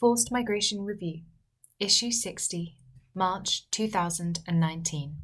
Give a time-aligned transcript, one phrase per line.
[0.00, 1.24] Forced Migration Review,
[1.78, 2.78] Issue 60,
[3.14, 5.16] March 2019.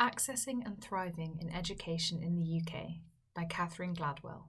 [0.00, 3.02] Accessing and Thriving in Education in the UK
[3.36, 4.44] by Catherine Gladwell.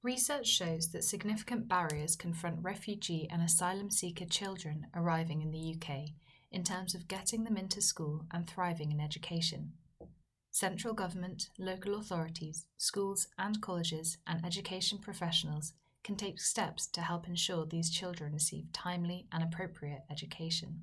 [0.00, 6.10] Research shows that significant barriers confront refugee and asylum seeker children arriving in the UK
[6.52, 9.72] in terms of getting them into school and thriving in education.
[10.52, 15.72] Central government, local authorities, schools and colleges, and education professionals
[16.06, 20.82] can take steps to help ensure these children receive timely and appropriate education.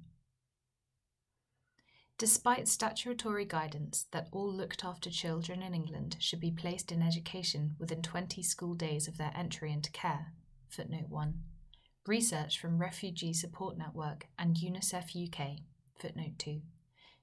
[2.18, 7.78] Despite statutory guidance that all looked after children in England should be placed in education
[7.80, 10.34] within 20 school days of their entry into care,
[10.70, 11.34] footnote 1,
[12.06, 15.60] research from Refugee Support Network and UNICEF UK,
[15.98, 16.60] footnote 2,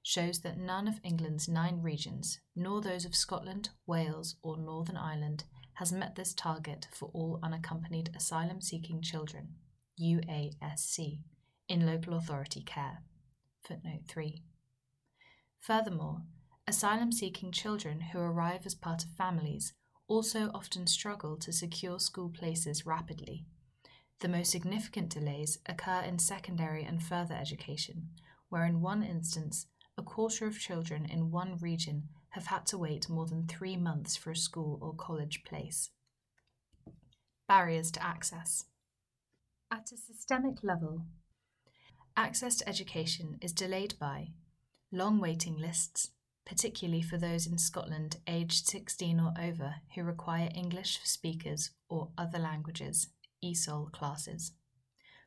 [0.01, 5.43] shows that none of England's nine regions, nor those of Scotland, Wales, or Northern Ireland,
[5.81, 9.47] has met this target for all unaccompanied asylum seeking children,
[9.99, 11.17] UASC,
[11.67, 12.99] in local authority care.
[13.67, 14.43] Footnote 3.
[15.59, 16.21] Furthermore,
[16.67, 19.73] asylum seeking children who arrive as part of families
[20.07, 23.47] also often struggle to secure school places rapidly.
[24.19, 28.09] The most significant delays occur in secondary and further education,
[28.49, 29.65] where in one instance,
[29.97, 34.15] a quarter of children in one region have had to wait more than three months
[34.15, 35.89] for a school or college place.
[37.47, 38.65] Barriers to access.
[39.69, 41.03] At a systemic level,
[42.15, 44.29] access to education is delayed by
[44.91, 46.11] long waiting lists,
[46.45, 52.09] particularly for those in Scotland aged 16 or over who require English for speakers or
[52.17, 53.09] other languages,
[53.43, 54.53] ESOL classes,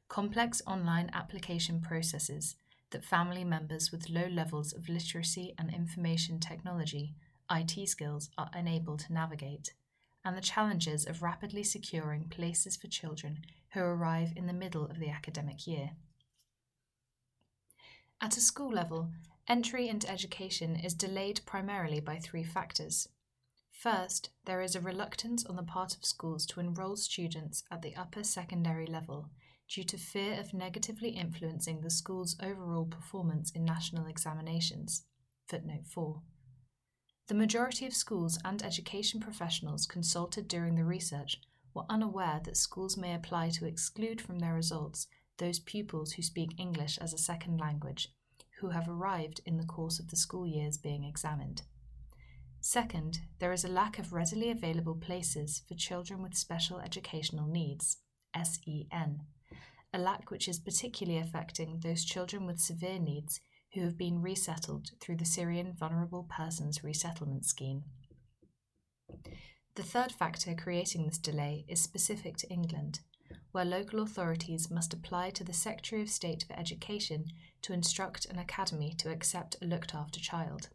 [0.08, 2.56] complex online application processes
[2.94, 7.12] that family members with low levels of literacy and information technology
[7.50, 9.74] IT skills are unable to navigate,
[10.24, 13.40] and the challenges of rapidly securing places for children
[13.72, 15.90] who arrive in the middle of the academic year.
[18.20, 19.10] At a school level,
[19.48, 23.08] entry into education is delayed primarily by three factors.
[23.72, 27.96] First, there is a reluctance on the part of schools to enrol students at the
[27.96, 29.30] upper secondary level
[29.68, 35.04] due to fear of negatively influencing the school's overall performance in national examinations.
[35.48, 36.20] Footnote 4.
[37.26, 41.40] The majority of schools and education professionals consulted during the research
[41.72, 45.06] were unaware that schools may apply to exclude from their results
[45.38, 48.12] those pupils who speak English as a second language,
[48.60, 51.62] who have arrived in the course of the school years being examined.
[52.60, 57.98] Second, there is a lack of readily available places for children with special educational needs,
[58.34, 59.22] SEN,
[59.94, 63.40] a lack which is particularly affecting those children with severe needs
[63.74, 67.84] who have been resettled through the Syrian Vulnerable Persons Resettlement Scheme.
[69.76, 73.00] The third factor creating this delay is specific to England,
[73.52, 77.26] where local authorities must apply to the Secretary of State for Education
[77.62, 80.70] to instruct an academy to accept a looked after child.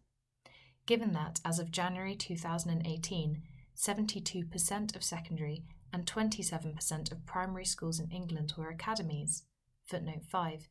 [0.86, 3.42] Given that, as of January 2018,
[3.76, 9.44] 72% of secondary and 27% of primary schools in England were academies.
[9.86, 10.70] Footnote 5.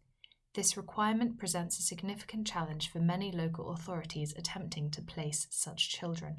[0.54, 6.36] This requirement presents a significant challenge for many local authorities attempting to place such children.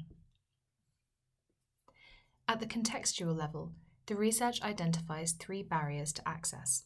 [2.48, 3.72] At the contextual level,
[4.06, 6.84] the research identifies three barriers to access.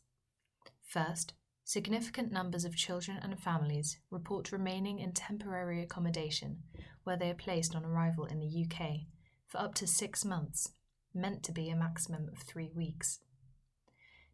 [0.87, 1.33] First,
[1.65, 6.63] significant numbers of children and families report remaining in temporary accommodation
[7.05, 9.07] where they are placed on arrival in the UK
[9.47, 10.73] for up to six months
[11.15, 13.21] meant to be a maximum of three weeks.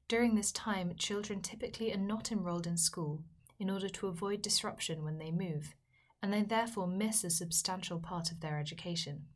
[0.08, 3.22] During this time, children typically are not enrolled in school
[3.58, 5.74] in order to avoid disruption when they move,
[6.22, 9.26] and they therefore miss a substantial part of their education.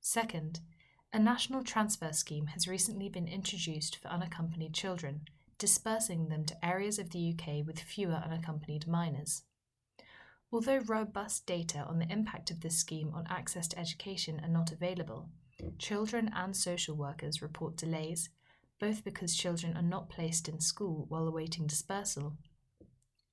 [0.00, 0.60] Second,
[1.12, 5.28] a national transfer scheme has recently been introduced for unaccompanied children,
[5.58, 9.42] dispersing them to areas of the UK with fewer unaccompanied minors.
[10.50, 14.72] Although robust data on the impact of this scheme on access to education are not
[14.72, 15.28] available,
[15.78, 18.30] Children and social workers report delays,
[18.80, 22.36] both because children are not placed in school while awaiting dispersal,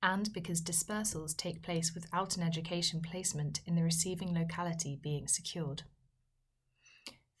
[0.02, 5.82] and because dispersals take place without an education placement in the receiving locality being secured.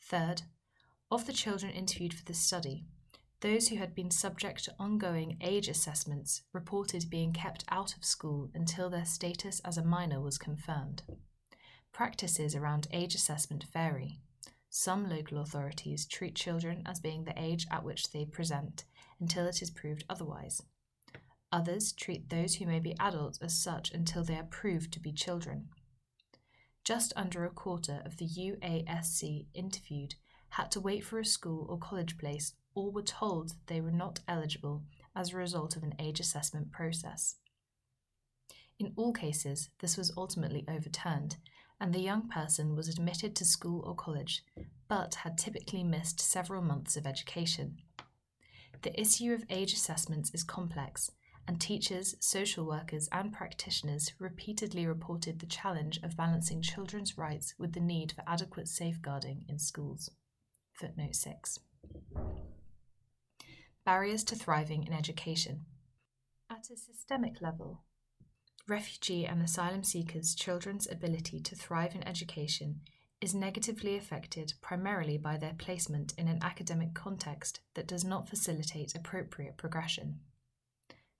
[0.02, 0.42] Third,
[1.10, 2.84] of the children interviewed for this study,
[3.40, 8.50] those who had been subject to ongoing age assessments reported being kept out of school
[8.54, 11.02] until their status as a minor was confirmed.
[11.92, 14.20] Practices around age assessment vary.
[14.72, 18.84] Some local authorities treat children as being the age at which they present
[19.18, 20.62] until it is proved otherwise.
[21.50, 25.12] Others treat those who may be adults as such until they are proved to be
[25.12, 25.68] children.
[26.84, 30.14] Just under a quarter of the UASC interviewed
[30.50, 34.20] had to wait for a school or college place or were told they were not
[34.28, 34.84] eligible
[35.16, 37.36] as a result of an age assessment process.
[38.78, 41.36] In all cases, this was ultimately overturned,
[41.80, 44.44] and the young person was admitted to school or college,
[44.88, 47.78] but had typically missed several months of education.
[48.82, 51.10] The issue of age assessments is complex,
[51.48, 57.72] and teachers, social workers, and practitioners repeatedly reported the challenge of balancing children's rights with
[57.72, 60.10] the need for adequate safeguarding in schools.
[60.74, 61.58] Footnote 6.
[63.84, 65.64] Barriers to thriving in education.
[66.50, 67.82] At a systemic level,
[68.70, 72.80] refugee and asylum seekers' children's ability to thrive in education
[73.20, 78.94] is negatively affected primarily by their placement in an academic context that does not facilitate
[78.94, 80.20] appropriate progression.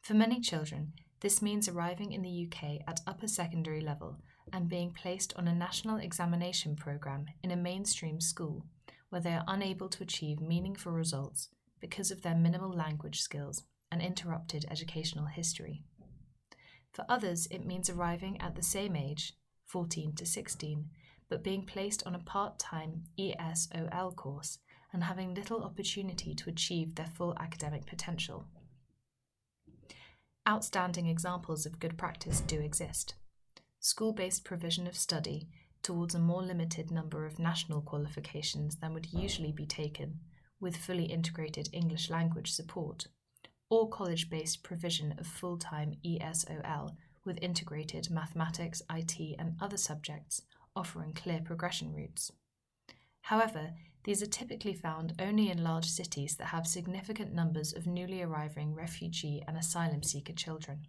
[0.00, 4.17] For many children, this means arriving in the UK at upper secondary level
[4.52, 8.64] and being placed on a national examination programme in a mainstream school
[9.11, 11.49] where they are unable to achieve meaningful results
[11.81, 15.82] because of their minimal language skills and interrupted educational history.
[16.92, 19.34] For others, it means arriving at the same age,
[19.66, 20.90] 14 to 16,
[21.28, 24.58] but being placed on a part time ESOL course
[24.92, 28.46] and having little opportunity to achieve their full academic potential.
[30.48, 33.14] Outstanding examples of good practice do exist.
[33.78, 35.48] School based provision of study
[35.82, 40.19] towards a more limited number of national qualifications than would usually be taken,
[40.58, 43.06] with fully integrated English language support,
[43.70, 50.43] or college based provision of full time ESOL with integrated mathematics, IT, and other subjects
[50.76, 52.32] offering clear progression routes.
[53.22, 53.72] However,
[54.05, 58.75] these are typically found only in large cities that have significant numbers of newly arriving
[58.75, 60.87] refugee and asylum seeker children.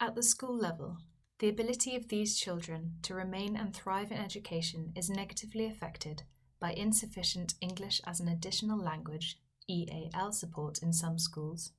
[0.00, 0.98] At the school level,
[1.38, 6.24] the ability of these children to remain and thrive in education is negatively affected
[6.58, 9.38] by insufficient English as an additional language
[9.70, 11.70] EAL support in some schools,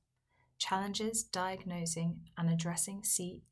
[0.58, 3.42] challenges diagnosing and addressing SEN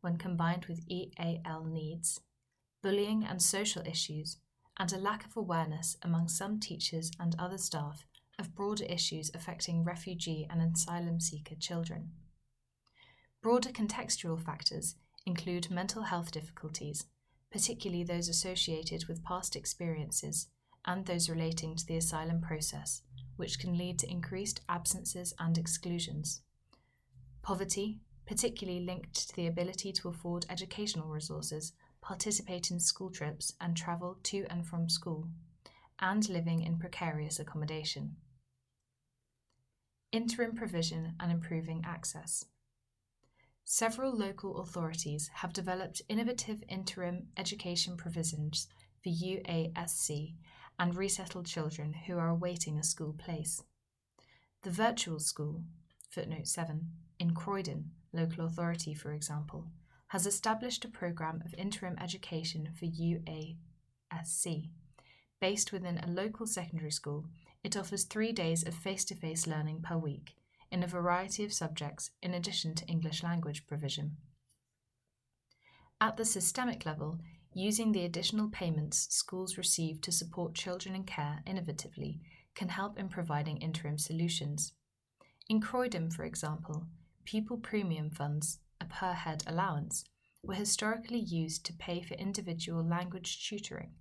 [0.00, 2.20] when combined with EAL needs,
[2.82, 4.36] bullying and social issues,
[4.78, 8.06] and a lack of awareness among some teachers and other staff
[8.38, 12.10] of broader issues affecting refugee and asylum seeker children.
[13.40, 17.06] Broader contextual factors include mental health difficulties,
[17.50, 20.48] particularly those associated with past experiences
[20.84, 23.02] and those relating to the asylum process,
[23.36, 26.42] which can lead to increased absences and exclusions.
[27.42, 33.76] Poverty, particularly linked to the ability to afford educational resources, participate in school trips, and
[33.76, 35.28] travel to and from school,
[36.00, 38.16] and living in precarious accommodation.
[40.12, 42.44] Interim provision and improving access.
[43.64, 48.68] Several local authorities have developed innovative interim education provisions
[49.02, 50.34] for UASC
[50.78, 53.62] and resettled children who are awaiting a school place.
[54.62, 55.62] The virtual school,
[56.10, 56.88] footnote 7,
[57.18, 59.66] in Croydon local authority, for example,
[60.08, 64.70] has established a programme of interim education for UASC.
[65.40, 67.26] Based within a local secondary school,
[67.62, 70.36] it offers three days of face to face learning per week
[70.70, 74.16] in a variety of subjects in addition to English language provision.
[76.00, 77.18] At the systemic level,
[77.54, 82.18] using the additional payments schools receive to support children in care innovatively
[82.54, 84.72] can help in providing interim solutions.
[85.48, 86.86] In Croydon, for example,
[87.24, 90.04] pupil premium funds, a per head allowance,
[90.42, 93.94] were historically used to pay for individual language tutoring,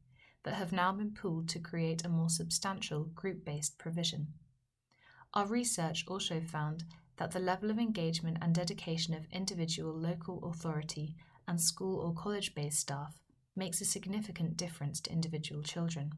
[0.44, 4.28] but have now been pooled to create a more substantial group based provision.
[5.34, 6.84] Our research also found
[7.18, 11.16] that the level of engagement and dedication of individual local authority
[11.48, 13.23] and school or college based staff
[13.56, 16.12] makes a significant difference to individual children.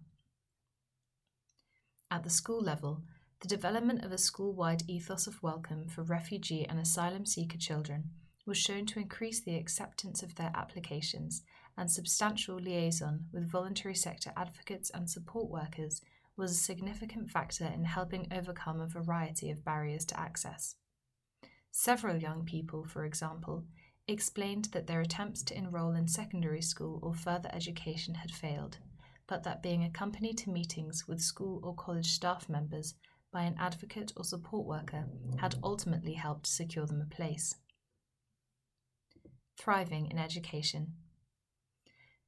[2.10, 3.02] At the school level,
[3.42, 8.12] the development of a school wide ethos of welcome for refugee and asylum seeker children
[8.46, 11.42] was shown to increase the acceptance of their applications,
[11.78, 16.02] and substantial liaison with voluntary sector advocates and support workers
[16.38, 20.76] was a significant factor in helping overcome a variety of barriers to access.
[21.72, 23.66] Several young people, for example,
[24.08, 28.78] explained that their attempts to enrol in secondary school or further education had failed,
[29.28, 32.94] but that being accompanied to meetings with school or college staff members
[33.32, 35.06] by an advocate or support worker
[35.38, 37.56] had ultimately helped secure them a place.
[39.58, 40.94] Thriving in education.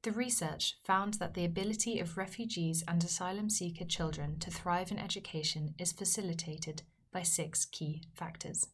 [0.02, 4.98] The research found that the ability of refugees and asylum seeker children to thrive in
[4.98, 6.82] education is facilitated
[7.12, 8.68] by six key factors.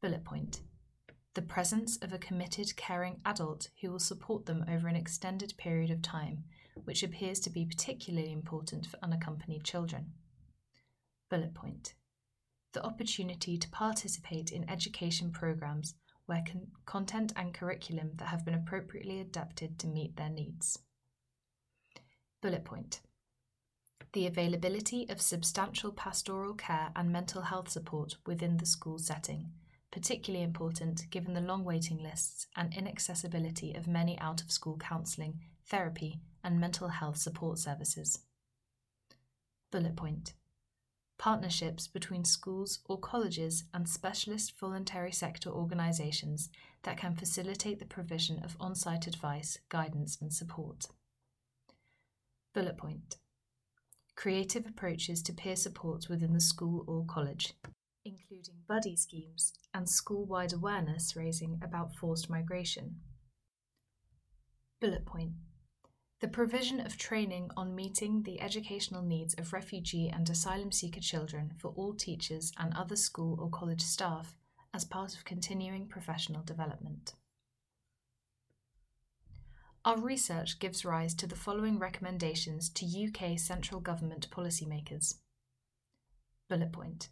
[0.00, 0.60] Bullet point
[1.34, 5.90] the presence of a committed, caring adult who will support them over an extended period
[5.90, 6.44] of time,
[6.84, 10.12] which appears to be particularly important for unaccompanied children.
[11.28, 11.94] Bullet point
[12.72, 15.94] The opportunity to participate in education programs
[16.26, 20.78] where con- content and curriculum that have been appropriately adapted to meet their needs.
[22.40, 23.00] Bullet point
[24.12, 29.50] The availability of substantial pastoral care and mental health support within the school setting,
[29.94, 35.38] particularly important given the long waiting lists and inaccessibility of many out of school counselling,
[35.66, 38.18] therapy, and mental health support services.
[39.70, 40.34] Bullet point
[41.16, 46.50] partnerships between schools or colleges and specialist voluntary sector organisations
[46.82, 50.86] that can facilitate the provision of on site advice, guidance, and support.
[52.52, 53.14] Bullet point
[54.16, 57.54] Creative approaches to peer support within the school or college,
[58.04, 62.96] including buddy schemes and school wide awareness raising about forced migration.
[64.80, 65.32] Bullet point
[66.24, 71.52] the provision of training on meeting the educational needs of refugee and asylum seeker children
[71.58, 74.34] for all teachers and other school or college staff
[74.72, 77.12] as part of continuing professional development.
[79.84, 85.16] Our research gives rise to the following recommendations to UK central government policymakers.
[86.48, 87.10] Bullet point.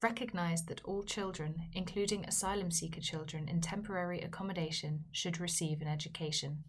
[0.00, 6.62] Recognise that all children, including asylum seeker children in temporary accommodation, should receive an education.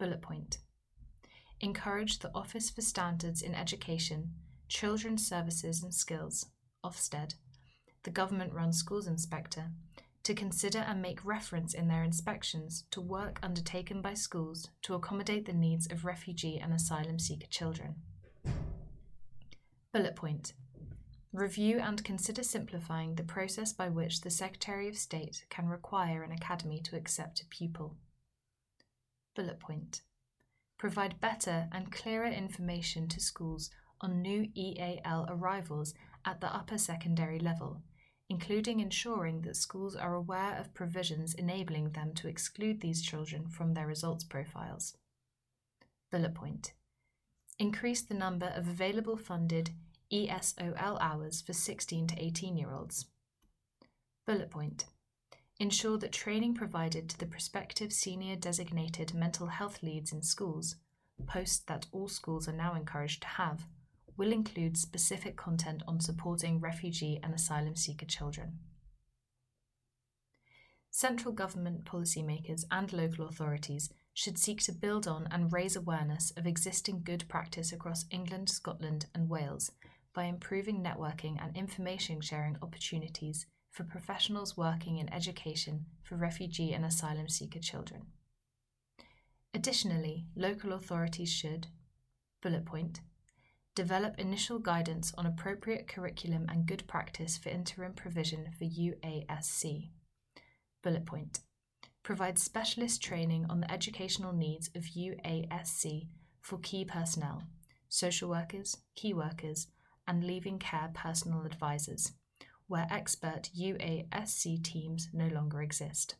[0.00, 0.58] Bullet point.
[1.60, 4.32] Encourage the Office for Standards in Education,
[4.68, 6.46] Children's Services and Skills,
[6.84, 7.34] Ofsted,
[8.02, 9.70] the government run schools inspector,
[10.24, 15.46] to consider and make reference in their inspections to work undertaken by schools to accommodate
[15.46, 17.94] the needs of refugee and asylum seeker children.
[19.92, 20.52] Bullet point.
[21.36, 26.32] Review and consider simplifying the process by which the Secretary of State can require an
[26.32, 27.94] academy to accept a pupil.
[29.34, 30.00] Bullet point.
[30.78, 33.68] Provide better and clearer information to schools
[34.00, 35.92] on new EAL arrivals
[36.24, 37.82] at the upper secondary level,
[38.30, 43.74] including ensuring that schools are aware of provisions enabling them to exclude these children from
[43.74, 44.96] their results profiles.
[46.10, 46.72] Bullet point.
[47.58, 49.72] Increase the number of available funded
[50.12, 53.06] ESOL hours for 16 to 18 year olds.
[54.26, 54.86] Bullet point
[55.58, 60.76] ensure that training provided to the prospective senior designated mental health leads in schools,
[61.26, 63.66] posts that all schools are now encouraged to have,
[64.16, 68.58] will include specific content on supporting refugee and asylum seeker children.
[70.90, 76.46] Central government policymakers and local authorities should seek to build on and raise awareness of
[76.46, 79.70] existing good practice across England, Scotland, and Wales
[80.16, 86.86] by improving networking and information sharing opportunities for professionals working in education for refugee and
[86.86, 88.00] asylum seeker children.
[89.52, 91.66] Additionally, local authorities should,
[92.42, 93.00] bullet point,
[93.74, 99.90] develop initial guidance on appropriate curriculum and good practice for interim provision for UASC.
[100.82, 101.40] Bullet point,
[102.02, 106.08] provide specialist training on the educational needs of UASC
[106.40, 107.42] for key personnel,
[107.90, 109.66] social workers, key workers,
[110.06, 112.12] and leaving care personal advisors
[112.68, 116.16] where expert UASC teams no longer exist.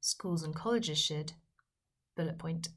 [0.00, 1.34] Schools and colleges should,
[2.16, 2.68] bullet point,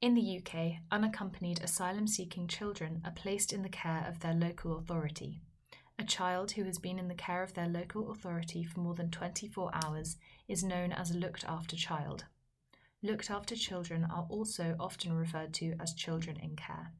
[0.00, 4.76] In the UK, unaccompanied asylum seeking children are placed in the care of their local
[4.76, 5.40] authority.
[5.98, 9.10] A child who has been in the care of their local authority for more than
[9.10, 10.16] 24 hours
[10.48, 12.24] is known as a looked after child.
[13.02, 16.92] Looked after children are also often referred to as children in care.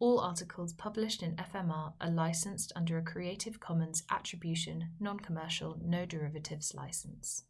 [0.00, 6.06] All articles published in FMR are licensed under a Creative Commons Attribution, Non Commercial, No
[6.06, 7.42] Derivatives license.